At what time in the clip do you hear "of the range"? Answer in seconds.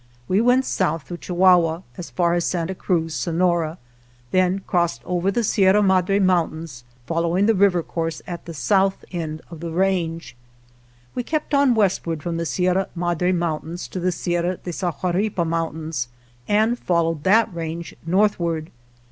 9.51-10.35